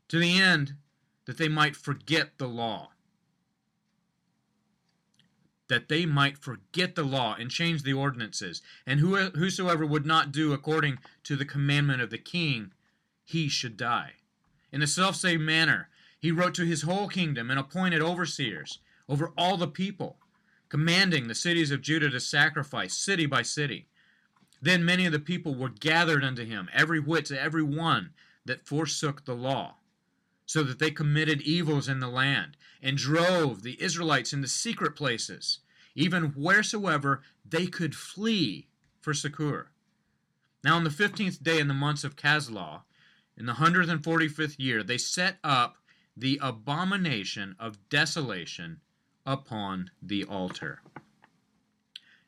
to 0.09 0.19
the 0.19 0.37
end 0.37 0.73
that 1.25 1.37
they 1.37 1.47
might 1.47 1.75
forget 1.75 2.37
the 2.37 2.47
law 2.47 2.89
that 5.69 5.87
they 5.87 6.05
might 6.05 6.37
forget 6.37 6.95
the 6.95 7.03
law 7.03 7.35
and 7.39 7.49
change 7.49 7.83
the 7.83 7.93
ordinances. 7.93 8.61
And 8.85 8.99
whosoever 8.99 9.85
would 9.85 10.05
not 10.05 10.31
do 10.31 10.51
according 10.51 10.99
to 11.23 11.35
the 11.35 11.45
commandment 11.45 12.01
of 12.01 12.09
the 12.09 12.17
king, 12.17 12.71
he 13.23 13.47
should 13.47 13.77
die. 13.77 14.13
In 14.71 14.81
the 14.81 14.87
selfsame 14.87 15.45
manner, 15.45 15.89
he 16.19 16.31
wrote 16.31 16.53
to 16.55 16.65
his 16.65 16.81
whole 16.81 17.07
kingdom 17.07 17.49
and 17.49 17.59
appointed 17.59 18.01
overseers 18.01 18.79
over 19.07 19.31
all 19.37 19.57
the 19.57 19.67
people, 19.67 20.17
commanding 20.67 21.27
the 21.27 21.35
cities 21.35 21.71
of 21.71 21.81
Judah 21.81 22.09
to 22.09 22.19
sacrifice 22.19 22.93
city 22.93 23.25
by 23.25 23.41
city. 23.41 23.87
Then 24.61 24.83
many 24.83 25.05
of 25.05 25.11
the 25.11 25.19
people 25.19 25.55
were 25.55 25.69
gathered 25.69 26.23
unto 26.23 26.43
him, 26.43 26.67
every 26.73 26.99
whit 26.99 27.25
to 27.27 27.41
every 27.41 27.63
one 27.63 28.11
that 28.45 28.67
forsook 28.67 29.25
the 29.25 29.35
law, 29.35 29.77
so 30.49 30.63
that 30.63 30.79
they 30.79 30.89
committed 30.89 31.43
evils 31.43 31.87
in 31.87 31.99
the 31.99 32.07
land, 32.07 32.57
and 32.81 32.97
drove 32.97 33.61
the 33.61 33.79
Israelites 33.79 34.33
into 34.33 34.47
secret 34.47 34.95
places, 34.95 35.59
even 35.93 36.33
wheresoever 36.35 37.21
they 37.47 37.67
could 37.67 37.93
flee 37.93 38.67
for 38.99 39.13
succor. 39.13 39.69
Now, 40.63 40.75
on 40.75 40.85
the 40.85 40.89
fifteenth 40.89 41.43
day 41.43 41.59
in 41.59 41.67
the 41.67 41.75
months 41.75 42.03
of 42.03 42.15
Casleu, 42.15 42.81
in 43.37 43.45
the 43.45 43.53
hundred 43.53 43.89
and 43.89 44.03
forty 44.03 44.27
fifth 44.27 44.59
year, 44.59 44.81
they 44.81 44.97
set 44.97 45.37
up 45.43 45.77
the 46.17 46.39
abomination 46.41 47.55
of 47.59 47.87
desolation 47.87 48.81
upon 49.27 49.91
the 50.01 50.23
altar, 50.23 50.81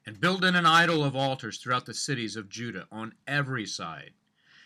and 0.06 0.22
built 0.22 0.44
an 0.44 0.56
idol 0.68 1.04
of 1.04 1.16
altars 1.16 1.58
throughout 1.58 1.88
the 1.88 1.96
cities 1.96 2.36
of 2.36 2.50
Judah 2.50 2.86
on 2.92 3.16
every 3.26 3.66
side 3.66 4.12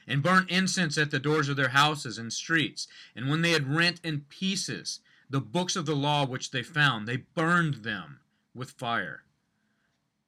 and 0.08 0.24
burnt 0.24 0.50
incense 0.50 0.98
at 0.98 1.12
the 1.12 1.20
doors 1.20 1.50
of 1.50 1.58
their 1.58 1.70
houses 1.70 2.18
and 2.18 2.32
streets. 2.32 2.88
And 3.16 3.30
when 3.30 3.42
they 3.42 3.52
had 3.52 3.74
rent 3.74 4.00
in 4.04 4.22
pieces 4.30 5.00
the 5.30 5.42
books 5.42 5.76
of 5.76 5.86
the 5.86 5.96
law 5.96 6.26
which 6.26 6.52
they 6.52 6.64
found, 6.64 7.08
they 7.08 7.18
burned 7.18 7.76
them 7.76 8.20
with 8.54 8.72
fire. 8.72 9.24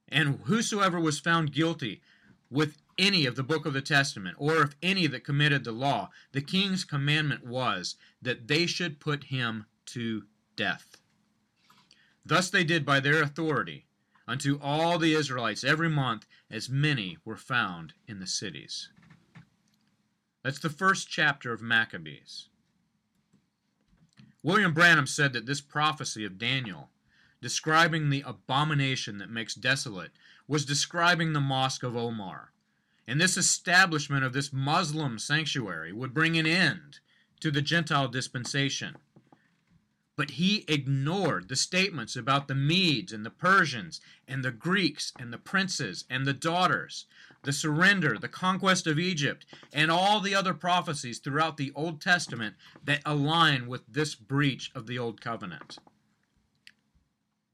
And 0.10 0.40
whosoever 0.46 1.00
was 1.00 1.20
found 1.20 1.54
guilty 1.54 2.02
with 2.50 2.78
any 2.98 3.26
of 3.26 3.36
the 3.36 3.44
book 3.44 3.66
of 3.66 3.74
the 3.74 3.82
Testament, 3.82 4.36
or 4.40 4.62
if 4.62 4.76
any 4.82 5.06
that 5.08 5.24
committed 5.24 5.64
the 5.64 5.72
law, 5.72 6.10
the 6.32 6.42
king's 6.42 6.84
commandment 6.84 7.46
was 7.46 7.96
that 8.22 8.48
they 8.48 8.66
should 8.66 9.00
put 9.00 9.26
him 9.26 9.66
to 9.88 10.24
death. 10.56 10.98
Thus 12.26 12.50
they 12.50 12.64
did 12.64 12.86
by 12.86 13.00
their 13.00 13.22
authority 13.22 13.86
unto 14.28 14.60
all 14.62 14.98
the 14.98 15.14
Israelites 15.14 15.64
every 15.64 15.90
month, 15.90 16.26
as 16.50 16.70
many 16.70 17.18
were 17.24 17.38
found 17.38 17.94
in 18.08 18.20
the 18.20 18.28
cities. 18.28 18.90
That's 20.48 20.60
the 20.60 20.70
first 20.70 21.10
chapter 21.10 21.52
of 21.52 21.62
Maccabees. 21.62 22.48
William 24.42 24.74
Branham 24.74 25.06
said 25.06 25.34
that 25.34 25.46
this 25.46 25.60
prophecy 25.60 26.24
of 26.24 26.38
Daniel, 26.38 26.90
describing 27.42 28.10
the 28.10 28.24
abomination 28.26 29.18
that 29.18 29.30
makes 29.30 29.54
desolate, 29.54 30.12
was 30.48 30.64
describing 30.64 31.34
the 31.34 31.42
Mosque 31.42 31.84
of 31.84 31.98
Omar. 31.98 32.54
And 33.06 33.20
this 33.20 33.36
establishment 33.36 34.24
of 34.24 34.32
this 34.32 34.54
Muslim 34.54 35.20
sanctuary 35.20 35.92
would 35.92 36.14
bring 36.14 36.38
an 36.38 36.48
end 36.48 37.02
to 37.42 37.52
the 37.52 37.62
Gentile 37.62 38.08
dispensation. 38.08 38.96
But 40.16 40.32
he 40.32 40.64
ignored 40.70 41.50
the 41.50 41.58
statements 41.58 42.16
about 42.16 42.48
the 42.48 42.56
Medes 42.56 43.12
and 43.12 43.26
the 43.26 43.32
Persians 43.32 44.00
and 44.30 44.46
the 44.46 44.52
Greeks 44.52 45.12
and 45.20 45.34
the 45.34 45.38
princes 45.38 46.06
and 46.10 46.26
the 46.26 46.34
daughters, 46.34 47.06
the 47.44 47.54
surrender, 47.54 48.18
the 48.18 48.28
conquest 48.28 48.88
of 48.88 49.00
Egypt, 49.00 49.46
and 49.74 49.90
all 49.92 50.20
the 50.20 50.36
other 50.36 50.54
prophecies 50.54 51.20
throughout 51.20 51.58
the 51.58 51.72
Old 51.76 52.02
Testament 52.02 52.56
that 52.84 53.02
align 53.06 53.68
with 53.68 53.82
this 53.88 54.16
breach 54.16 54.72
of 54.76 54.88
the 54.88 54.98
Old 54.98 55.22
Covenant. 55.22 55.78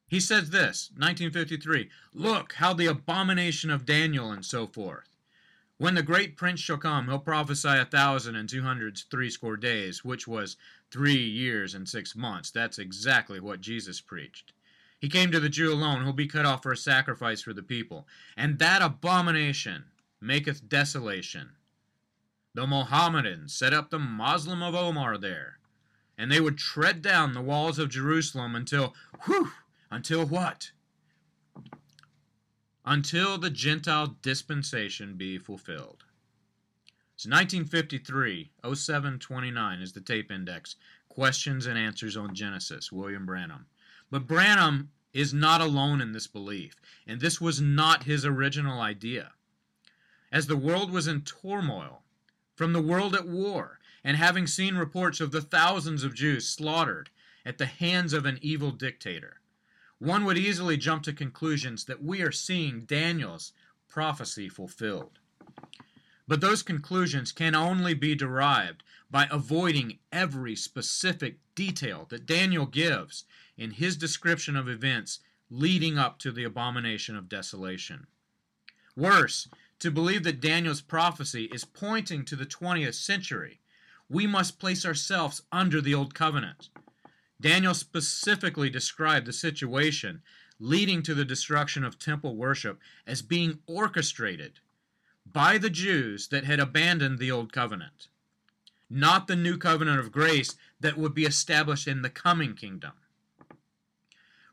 He 0.07 0.19
says 0.19 0.51
this, 0.51 0.91
1953 0.91 1.89
Look 2.13 2.53
how 2.53 2.73
the 2.73 2.85
abomination 2.85 3.69
of 3.69 3.85
Daniel 3.85 4.31
and 4.31 4.45
so 4.45 4.67
forth. 4.67 5.09
When 5.77 5.95
the 5.95 6.03
great 6.03 6.37
prince 6.37 6.59
shall 6.59 6.77
come, 6.77 7.07
he'll 7.07 7.19
prophesy 7.19 7.67
a 7.67 7.85
thousand 7.85 8.35
and 8.35 8.47
two 8.47 8.61
hundred 8.61 8.97
threescore 9.09 9.57
days, 9.57 10.05
which 10.05 10.27
was 10.27 10.55
three 10.91 11.27
years 11.27 11.73
and 11.73 11.89
six 11.89 12.15
months. 12.15 12.51
That's 12.51 12.77
exactly 12.77 13.39
what 13.39 13.59
Jesus 13.59 13.99
preached. 13.99 14.53
He 15.03 15.09
came 15.09 15.31
to 15.31 15.39
the 15.41 15.49
Jew 15.49 15.73
alone, 15.73 16.01
who'll 16.01 16.13
be 16.13 16.27
cut 16.27 16.45
off 16.45 16.63
for 16.63 16.71
a 16.71 16.77
sacrifice 16.77 17.41
for 17.41 17.51
the 17.51 17.61
people. 17.61 18.07
And 18.37 18.57
that 18.59 18.81
abomination 18.81 19.83
maketh 20.21 20.69
desolation. 20.69 21.49
The 22.53 22.65
Mohammedans 22.65 23.53
set 23.53 23.73
up 23.73 23.89
the 23.89 23.99
Moslem 23.99 24.63
of 24.63 24.75
Omar 24.75 25.17
there, 25.17 25.59
and 26.17 26.31
they 26.31 26.39
would 26.39 26.57
tread 26.57 27.01
down 27.01 27.33
the 27.33 27.41
walls 27.41 27.79
of 27.79 27.89
Jerusalem 27.89 28.55
until, 28.55 28.95
whew, 29.25 29.51
until 29.91 30.25
what? 30.25 30.71
Until 32.85 33.37
the 33.37 33.49
Gentile 33.49 34.15
dispensation 34.21 35.15
be 35.15 35.37
fulfilled. 35.37 36.05
It's 37.15 37.25
1953, 37.25 38.51
0729 38.73 39.81
is 39.81 39.91
the 39.91 39.99
tape 39.99 40.31
index. 40.31 40.77
Questions 41.09 41.65
and 41.65 41.77
Answers 41.77 42.15
on 42.15 42.33
Genesis, 42.33 42.89
William 42.89 43.25
Branham. 43.25 43.65
But 44.13 44.27
Branham 44.27 44.91
is 45.11 45.33
not 45.33 45.59
alone 45.59 45.99
in 45.99 46.11
this 46.11 46.27
belief, 46.27 46.75
and 47.07 47.19
this 47.19 47.41
was 47.41 47.59
not 47.59 48.03
his 48.03 48.23
original 48.23 48.79
idea. 48.79 49.31
As 50.31 50.45
the 50.45 50.55
world 50.55 50.91
was 50.91 51.07
in 51.07 51.21
turmoil, 51.21 52.03
from 52.53 52.73
the 52.73 52.81
world 52.81 53.15
at 53.15 53.27
war, 53.27 53.79
and 54.03 54.15
having 54.15 54.45
seen 54.45 54.75
reports 54.75 55.19
of 55.19 55.31
the 55.31 55.41
thousands 55.41 56.03
of 56.03 56.13
Jews 56.13 56.47
slaughtered 56.47 57.09
at 57.43 57.57
the 57.57 57.65
hands 57.65 58.13
of 58.13 58.27
an 58.27 58.37
evil 58.43 58.69
dictator, 58.69 59.39
one 59.97 60.25
would 60.25 60.37
easily 60.37 60.77
jump 60.77 61.01
to 61.05 61.13
conclusions 61.13 61.85
that 61.85 62.03
we 62.03 62.21
are 62.21 62.31
seeing 62.31 62.81
Daniel's 62.81 63.51
prophecy 63.89 64.47
fulfilled. 64.47 65.17
But 66.27 66.41
those 66.41 66.63
conclusions 66.63 67.31
can 67.31 67.53
only 67.53 67.93
be 67.93 68.15
derived 68.15 68.83
by 69.11 69.27
avoiding 69.29 69.99
every 70.11 70.55
specific 70.55 71.39
detail 71.53 72.05
that 72.09 72.25
Daniel 72.25 72.65
gives 72.65 73.25
in 73.57 73.71
his 73.71 73.97
description 73.97 74.55
of 74.55 74.69
events 74.69 75.19
leading 75.49 75.97
up 75.97 76.19
to 76.19 76.31
the 76.31 76.43
abomination 76.43 77.15
of 77.15 77.29
desolation. 77.29 78.07
Worse, 78.95 79.47
to 79.79 79.91
believe 79.91 80.23
that 80.23 80.39
Daniel's 80.39 80.81
prophecy 80.81 81.49
is 81.51 81.65
pointing 81.65 82.23
to 82.25 82.35
the 82.35 82.45
20th 82.45 82.95
century, 82.95 83.59
we 84.07 84.25
must 84.25 84.59
place 84.59 84.85
ourselves 84.85 85.41
under 85.51 85.81
the 85.81 85.93
Old 85.93 86.13
Covenant. 86.15 86.69
Daniel 87.41 87.73
specifically 87.73 88.69
described 88.69 89.25
the 89.25 89.33
situation 89.33 90.21
leading 90.59 91.03
to 91.03 91.13
the 91.13 91.25
destruction 91.25 91.83
of 91.83 91.99
temple 91.99 92.37
worship 92.37 92.79
as 93.05 93.21
being 93.21 93.59
orchestrated 93.67 94.59
by 95.25 95.57
the 95.57 95.69
Jews 95.69 96.27
that 96.27 96.45
had 96.45 96.59
abandoned 96.59 97.19
the 97.19 97.31
Old 97.31 97.51
Covenant, 97.51 98.07
not 98.89 99.27
the 99.27 99.35
new 99.35 99.57
covenant 99.57 99.99
of 99.99 100.11
grace 100.11 100.55
that 100.79 100.97
would 100.97 101.13
be 101.13 101.25
established 101.25 101.87
in 101.87 102.01
the 102.01 102.09
coming 102.09 102.55
kingdom. 102.55 102.93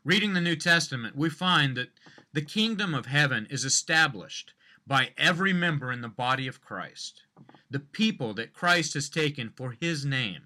Reading 0.03 0.33
the 0.33 0.41
New 0.41 0.55
Testament, 0.55 1.15
we 1.15 1.29
find 1.29 1.77
that 1.77 1.89
the 2.33 2.41
kingdom 2.41 2.93
of 2.95 3.05
heaven 3.05 3.45
is 3.49 3.65
established 3.65 4.53
by 4.87 5.11
every 5.17 5.53
member 5.53 5.91
in 5.91 6.01
the 6.01 6.07
body 6.07 6.47
of 6.47 6.61
Christ, 6.61 7.23
the 7.69 7.79
people 7.79 8.33
that 8.33 8.53
Christ 8.53 8.95
has 8.95 9.09
taken 9.09 9.51
for 9.55 9.75
his 9.79 10.05
name. 10.05 10.43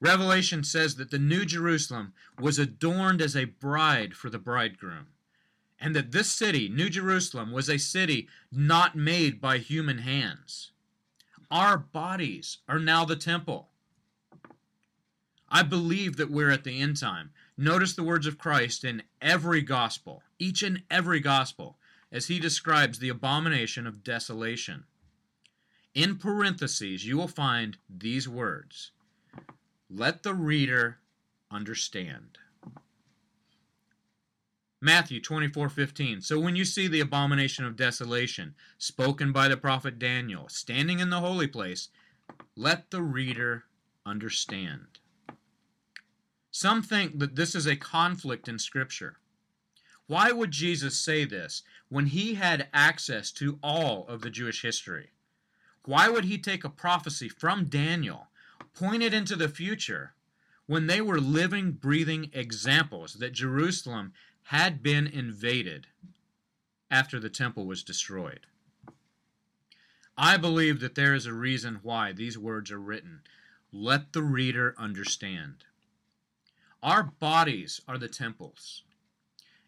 Revelation 0.00 0.64
says 0.64 0.94
that 0.96 1.10
the 1.10 1.18
New 1.18 1.44
Jerusalem 1.44 2.14
was 2.38 2.58
adorned 2.58 3.20
as 3.20 3.36
a 3.36 3.44
bride 3.44 4.14
for 4.14 4.30
the 4.30 4.38
bridegroom, 4.38 5.08
and 5.80 5.94
that 5.94 6.12
this 6.12 6.30
city, 6.30 6.68
New 6.68 6.88
Jerusalem, 6.88 7.52
was 7.52 7.68
a 7.68 7.78
city 7.78 8.28
not 8.50 8.96
made 8.96 9.40
by 9.40 9.58
human 9.58 9.98
hands. 9.98 10.72
Our 11.50 11.78
bodies 11.78 12.58
are 12.68 12.78
now 12.78 13.04
the 13.04 13.16
temple. 13.16 13.68
I 15.48 15.62
believe 15.62 16.16
that 16.16 16.30
we're 16.30 16.50
at 16.50 16.64
the 16.64 16.80
end 16.80 16.98
time. 16.98 17.30
Notice 17.56 17.94
the 17.94 18.02
words 18.02 18.26
of 18.26 18.38
Christ 18.38 18.84
in 18.84 19.02
every 19.22 19.62
gospel, 19.62 20.22
each 20.38 20.62
and 20.62 20.82
every 20.90 21.20
gospel, 21.20 21.78
as 22.12 22.26
he 22.26 22.38
describes 22.38 22.98
the 22.98 23.08
abomination 23.08 23.86
of 23.86 24.04
desolation. 24.04 24.84
In 25.94 26.16
parentheses, 26.16 27.06
you 27.06 27.16
will 27.16 27.28
find 27.28 27.78
these 27.88 28.28
words 28.28 28.92
Let 29.90 30.22
the 30.22 30.34
reader 30.34 30.98
understand. 31.50 32.38
Matthew 34.80 35.20
24:15 35.20 36.22
So 36.22 36.38
when 36.38 36.54
you 36.54 36.64
see 36.64 36.86
the 36.86 37.00
abomination 37.00 37.64
of 37.64 37.74
desolation 37.74 38.54
spoken 38.78 39.32
by 39.32 39.48
the 39.48 39.56
prophet 39.56 39.98
Daniel 39.98 40.48
standing 40.48 41.00
in 41.00 41.10
the 41.10 41.20
holy 41.20 41.48
place 41.48 41.88
let 42.54 42.90
the 42.90 43.02
reader 43.02 43.64
understand. 44.06 45.00
Some 46.52 46.82
think 46.82 47.18
that 47.18 47.34
this 47.34 47.54
is 47.54 47.66
a 47.66 47.76
conflict 47.76 48.48
in 48.48 48.58
scripture. 48.58 49.18
Why 50.06 50.30
would 50.32 50.52
Jesus 50.52 50.98
say 50.98 51.24
this 51.24 51.62
when 51.88 52.06
he 52.06 52.34
had 52.34 52.68
access 52.72 53.30
to 53.32 53.58
all 53.62 54.06
of 54.06 54.22
the 54.22 54.30
Jewish 54.30 54.62
history? 54.62 55.10
Why 55.84 56.08
would 56.08 56.24
he 56.24 56.38
take 56.38 56.64
a 56.64 56.70
prophecy 56.70 57.28
from 57.28 57.66
Daniel 57.66 58.28
point 58.74 59.02
it 59.02 59.12
into 59.12 59.34
the 59.34 59.48
future 59.48 60.14
when 60.66 60.86
they 60.86 61.00
were 61.00 61.20
living 61.20 61.72
breathing 61.72 62.30
examples 62.32 63.14
that 63.14 63.32
Jerusalem 63.32 64.12
had 64.48 64.82
been 64.82 65.06
invaded 65.06 65.86
after 66.90 67.20
the 67.20 67.28
temple 67.28 67.66
was 67.66 67.82
destroyed. 67.82 68.46
I 70.16 70.38
believe 70.38 70.80
that 70.80 70.94
there 70.94 71.14
is 71.14 71.26
a 71.26 71.34
reason 71.34 71.80
why 71.82 72.12
these 72.12 72.38
words 72.38 72.70
are 72.70 72.80
written. 72.80 73.20
Let 73.70 74.14
the 74.14 74.22
reader 74.22 74.74
understand. 74.78 75.66
Our 76.82 77.02
bodies 77.02 77.82
are 77.86 77.98
the 77.98 78.08
temples, 78.08 78.84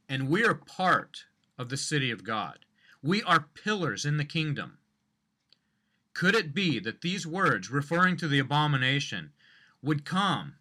and 0.09 0.31
we 0.31 0.45
are 0.45 0.55
part 0.55 1.25
of 1.59 1.69
the 1.69 1.77
city 1.77 2.11
of 2.11 2.25
God. 2.25 2.61
We 3.03 3.23
are 3.25 3.51
pillars 3.53 4.07
in 4.07 4.17
the 4.17 4.25
kingdom. 4.25 4.79
Could 6.15 6.35
it 6.35 6.55
be 6.55 6.81
that 6.81 7.03
these 7.03 7.27
words, 7.27 7.71
referring 7.71 8.17
to 8.17 8.29
the 8.29 8.39
abomination, 8.39 9.33
would 9.83 10.07
come 10.07 10.55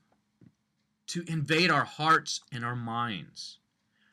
to 1.07 1.23
invade 1.25 1.71
our 1.71 1.85
hearts 1.85 2.41
and 2.51 2.65
our 2.65 2.75
minds? 2.75 3.59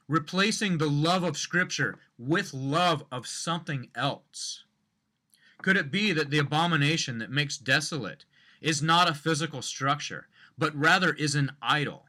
Replacing 0.09 0.79
the 0.79 0.91
love 0.91 1.23
of 1.23 1.37
Scripture 1.37 1.99
with 2.19 2.55
love 2.55 3.05
of 3.11 3.27
something 3.27 3.89
else? 3.95 4.65
Could 5.63 5.77
it 5.77 5.91
be 5.91 6.13
that 6.13 6.31
the 6.31 6.39
abomination 6.39 7.19
that 7.19 7.31
makes 7.31 7.59
desolate 7.59 8.25
is 8.61 8.83
not 8.83 9.09
a 9.09 9.15
physical 9.15 9.63
structure, 9.63 10.29
but 10.57 10.75
rather 10.75 11.13
is 11.13 11.35
an 11.35 11.53
idol 11.61 12.07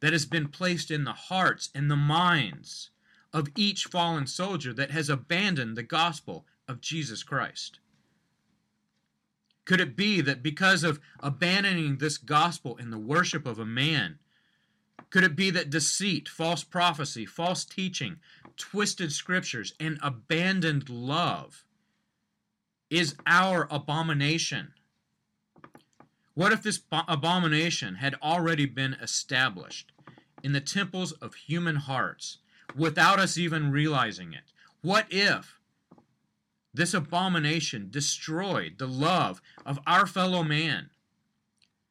that 0.00 0.12
has 0.12 0.26
been 0.26 0.48
placed 0.48 0.90
in 0.90 1.04
the 1.04 1.12
hearts 1.12 1.70
and 1.74 1.90
the 1.90 1.96
minds 1.96 2.90
of 3.32 3.48
each 3.56 3.84
fallen 3.84 4.26
soldier 4.26 4.72
that 4.72 4.90
has 4.90 5.08
abandoned 5.08 5.76
the 5.76 5.82
gospel 5.82 6.46
of 6.68 6.80
Jesus 6.80 7.22
Christ? 7.22 7.80
Could 9.64 9.80
it 9.80 9.96
be 9.96 10.20
that 10.20 10.42
because 10.42 10.84
of 10.84 11.00
abandoning 11.20 11.98
this 11.98 12.18
gospel 12.18 12.76
in 12.76 12.90
the 12.90 12.98
worship 12.98 13.46
of 13.46 13.58
a 13.58 13.66
man, 13.66 14.18
could 15.16 15.24
it 15.24 15.34
be 15.34 15.48
that 15.48 15.70
deceit, 15.70 16.28
false 16.28 16.62
prophecy, 16.62 17.24
false 17.24 17.64
teaching, 17.64 18.18
twisted 18.58 19.10
scriptures, 19.10 19.72
and 19.80 19.98
abandoned 20.02 20.90
love 20.90 21.64
is 22.90 23.14
our 23.26 23.66
abomination? 23.70 24.74
What 26.34 26.52
if 26.52 26.62
this 26.62 26.82
abomination 27.08 27.94
had 27.94 28.14
already 28.22 28.66
been 28.66 28.92
established 29.00 29.90
in 30.42 30.52
the 30.52 30.60
temples 30.60 31.12
of 31.12 31.34
human 31.34 31.76
hearts 31.76 32.36
without 32.76 33.18
us 33.18 33.38
even 33.38 33.70
realizing 33.70 34.34
it? 34.34 34.52
What 34.82 35.06
if 35.08 35.58
this 36.74 36.92
abomination 36.92 37.88
destroyed 37.90 38.74
the 38.76 38.86
love 38.86 39.40
of 39.64 39.80
our 39.86 40.06
fellow 40.06 40.42
man 40.42 40.90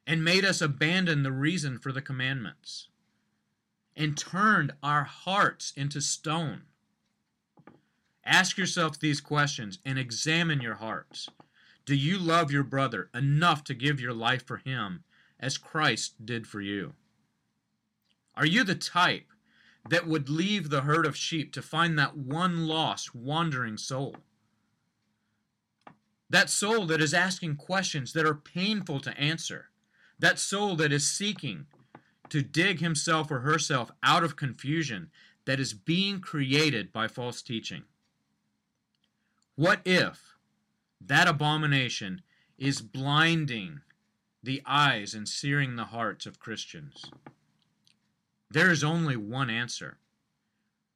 and 0.05 0.23
made 0.23 0.45
us 0.45 0.61
abandon 0.61 1.23
the 1.23 1.31
reason 1.31 1.79
for 1.79 1.91
the 1.91 2.03
commandments? 2.03 2.89
And 3.95 4.17
turned 4.17 4.73
our 4.83 5.03
hearts 5.03 5.73
into 5.75 6.01
stone. 6.01 6.63
Ask 8.25 8.57
yourself 8.57 8.99
these 8.99 9.21
questions 9.21 9.79
and 9.85 9.99
examine 9.99 10.61
your 10.61 10.75
hearts. 10.75 11.29
Do 11.85 11.95
you 11.95 12.17
love 12.17 12.51
your 12.51 12.63
brother 12.63 13.09
enough 13.13 13.63
to 13.65 13.75
give 13.75 13.99
your 13.99 14.13
life 14.13 14.45
for 14.45 14.57
him 14.57 15.03
as 15.39 15.57
Christ 15.57 16.25
did 16.25 16.47
for 16.47 16.59
you? 16.59 16.93
Are 18.35 18.45
you 18.45 18.63
the 18.63 18.75
type 18.75 19.27
that 19.87 20.07
would 20.07 20.27
leave 20.27 20.69
the 20.69 20.81
herd 20.81 21.05
of 21.05 21.15
sheep 21.15 21.53
to 21.53 21.61
find 21.61 21.97
that 21.97 22.17
one 22.17 22.67
lost, 22.67 23.13
wandering 23.13 23.77
soul? 23.77 24.15
That 26.29 26.49
soul 26.49 26.87
that 26.87 27.01
is 27.01 27.13
asking 27.13 27.57
questions 27.57 28.11
that 28.13 28.25
are 28.25 28.33
painful 28.33 28.99
to 29.01 29.17
answer. 29.17 29.69
That 30.17 30.39
soul 30.39 30.75
that 30.77 30.91
is 30.91 31.05
seeking 31.05 31.67
to 32.29 32.41
dig 32.41 32.79
himself 32.79 33.31
or 33.31 33.39
herself 33.39 33.91
out 34.03 34.23
of 34.23 34.35
confusion 34.35 35.09
that 35.45 35.59
is 35.59 35.73
being 35.73 36.19
created 36.19 36.91
by 36.91 37.07
false 37.07 37.41
teaching. 37.41 37.83
What 39.55 39.81
if 39.85 40.35
that 40.99 41.27
abomination 41.27 42.21
is 42.57 42.81
blinding 42.81 43.81
the 44.43 44.61
eyes 44.65 45.13
and 45.13 45.27
searing 45.27 45.75
the 45.75 45.85
hearts 45.85 46.25
of 46.25 46.39
Christians? 46.39 47.05
There 48.49 48.71
is 48.71 48.83
only 48.83 49.15
one 49.15 49.49
answer 49.49 49.97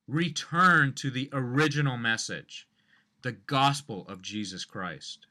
return 0.07 0.91
to 0.93 1.11
the 1.11 1.29
original 1.31 1.95
message, 1.95 2.67
the 3.21 3.31
gospel 3.31 4.07
of 4.09 4.23
Jesus 4.23 4.65
Christ. 4.65 5.27